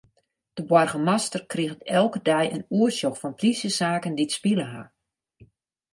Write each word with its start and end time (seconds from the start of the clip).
De 0.53 0.63
boargemaster 0.69 1.43
kriget 1.51 1.81
elke 1.99 2.19
dei 2.27 2.45
in 2.55 2.67
oersjoch 2.77 3.19
fan 3.21 3.37
plysjesaken 3.39 4.17
dy't 4.17 4.35
spile 4.37 4.65
ha. 4.73 4.83